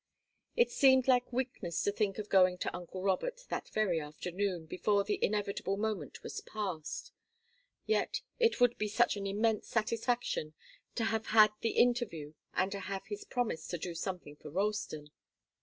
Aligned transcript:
It 0.55 0.71
seemed 0.71 1.07
like 1.07 1.31
weakness 1.31 1.83
to 1.83 1.91
think 1.91 2.17
of 2.17 2.27
going 2.27 2.57
to 2.57 2.75
uncle 2.75 3.03
Robert 3.03 3.45
that 3.49 3.69
very 3.69 3.99
afternoon, 4.01 4.65
before 4.65 5.03
the 5.03 5.23
inevitable 5.23 5.77
moment 5.77 6.23
was 6.23 6.41
past. 6.41 7.11
Yet 7.85 8.21
it 8.39 8.59
would 8.59 8.79
be 8.79 8.87
such 8.87 9.15
an 9.15 9.27
immense 9.27 9.67
satisfaction 9.67 10.55
to 10.95 11.03
have 11.03 11.27
had 11.27 11.51
the 11.59 11.73
interview 11.77 12.33
and 12.55 12.71
to 12.71 12.79
have 12.79 13.05
his 13.05 13.23
promise 13.25 13.67
to 13.67 13.77
do 13.77 13.93
something 13.93 14.35
for 14.37 14.49
Ralston. 14.49 15.11